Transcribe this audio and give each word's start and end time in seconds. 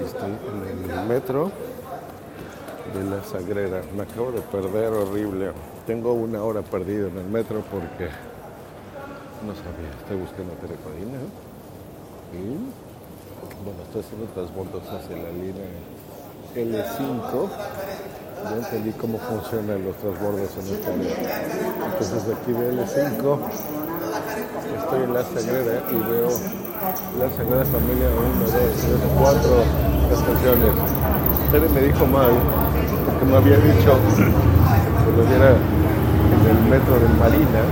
Estoy 0.00 0.30
en 0.30 0.90
el 0.90 1.06
metro 1.06 1.50
de 2.94 3.04
la 3.04 3.22
Sagrera. 3.24 3.82
Me 3.94 4.02
acabo 4.02 4.32
de 4.32 4.40
perder 4.40 4.92
horrible. 4.92 5.52
Tengo 5.86 6.14
una 6.14 6.42
hora 6.42 6.62
perdida 6.62 7.08
en 7.08 7.18
el 7.18 7.26
metro 7.26 7.62
porque 7.70 8.08
no 9.44 9.54
sabía. 9.54 9.90
Estoy 10.00 10.16
buscando 10.16 10.54
Terepadina. 10.54 11.18
Y 12.32 12.56
bueno, 13.64 13.82
estoy 13.84 14.00
haciendo 14.00 14.26
transbordos 14.32 14.82
hacia 14.88 15.16
la 15.16 15.30
línea 15.30 15.68
L5. 16.56 17.48
Ya 18.44 18.56
entendí 18.56 18.92
cómo 18.92 19.18
funcionan 19.18 19.84
los 19.84 19.96
transbordos 19.96 20.50
en 20.56 20.74
esta 20.74 20.92
área. 20.92 21.16
Entonces 21.86 22.34
aquí 22.34 22.52
de 22.52 22.72
L5 22.72 23.38
estoy 24.70 25.02
en 25.02 25.14
la 25.14 25.22
Sagrera 25.22 25.82
y 25.90 25.96
veo 25.98 26.30
la 27.18 27.28
Sagrada 27.34 27.64
Familia 27.66 28.08
1, 28.10 28.42
2, 28.42 28.52
3, 28.52 28.96
4 29.18 29.38
estaciones. 30.14 30.72
Tere 31.50 31.68
me 31.68 31.80
dijo 31.82 32.06
mal, 32.06 32.30
porque 33.06 33.24
me 33.26 33.36
había 33.36 33.58
dicho 33.58 33.98
que 33.98 35.10
lo 35.16 35.22
viera 35.26 35.54
en 35.54 36.42
el 36.46 36.60
metro 36.70 36.94
de 36.98 37.08
Marina, 37.18 37.62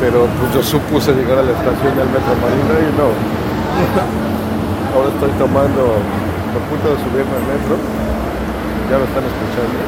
pero 0.00 0.26
pues 0.40 0.54
yo 0.54 0.62
supuse 0.62 1.12
llegar 1.12 1.38
a 1.38 1.42
la 1.42 1.52
estación 1.52 1.92
del 1.96 2.08
metro 2.08 2.32
Marina 2.40 2.74
y 2.80 2.90
no. 2.96 3.08
Ahora 4.94 5.08
estoy 5.08 5.30
tomando, 5.38 5.98
a 6.00 6.60
punto 6.70 6.86
de 6.88 6.96
subirme 7.04 7.34
al 7.36 7.46
metro, 7.52 7.74
ya 8.90 8.98
lo 8.98 9.04
están 9.04 9.24
escuchando. 9.24 9.78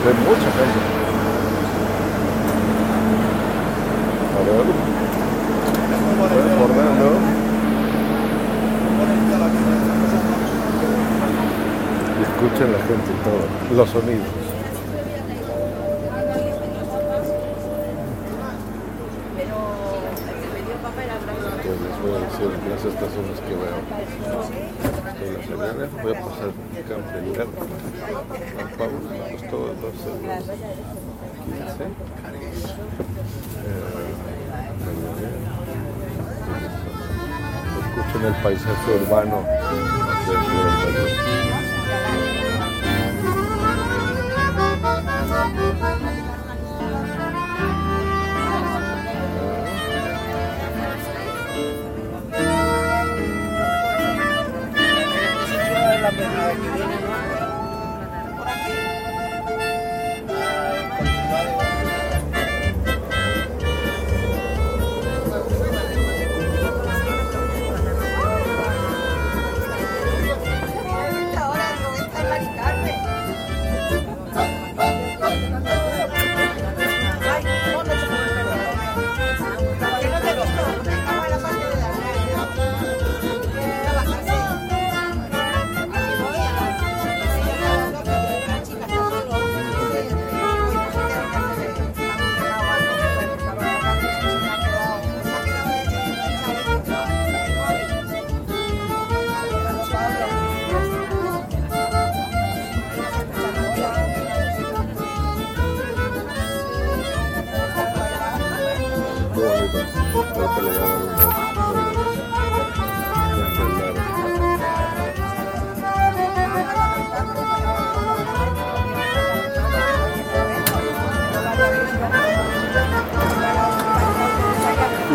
Hay 0.00 0.16
mucha 0.24 0.48
gente. 0.58 0.99
Escuchen 12.40 12.72
la 12.72 12.78
gente 12.80 13.12
todo, 13.22 13.44
los 13.76 13.88
sonidos. 13.90 14.26
Les 21.70 21.96
voy 22.02 22.10
a 22.10 22.18
decir 22.18 22.50
las 22.68 22.82
estaciones 22.84 23.38
que 23.46 23.54
veo. 23.54 23.78
Voy 26.02 26.12
a 26.12 26.14
pasar 26.20 26.50
Campbell, 26.88 27.26
San 28.56 28.68
Pablo, 28.76 28.98
me 29.10 29.16
costó 29.36 29.56
12 29.58 30.08
euros. 30.10 30.44
15. 31.44 31.84
Escuchen 38.20 38.34
el 38.34 38.42
paisaje 38.42 38.94
urbano 39.02 39.46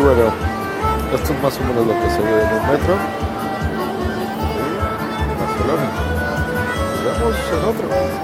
Bueno, 0.06 0.32
esto 1.12 1.32
es 1.32 1.42
más 1.42 1.56
o 1.56 1.64
menos 1.64 1.86
lo 1.86 1.92
que 1.92 2.10
se 2.10 2.20
ve 2.22 2.42
en 2.42 2.48
el 2.48 2.62
metro. 2.70 2.96
Barcelona. 5.40 5.90
Nos 7.04 7.18
vemos 7.18 7.36
en 7.52 7.64
otro. 7.68 8.16